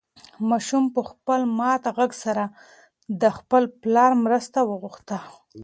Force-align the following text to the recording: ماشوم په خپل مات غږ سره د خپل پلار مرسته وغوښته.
ماشوم 0.49 0.83
په 0.95 1.01
خپل 1.09 1.39
مات 1.57 1.83
غږ 1.97 2.11
سره 2.23 2.43
د 3.21 3.23
خپل 3.37 3.63
پلار 3.81 4.11
مرسته 4.25 4.59
وغوښته. 4.69 5.17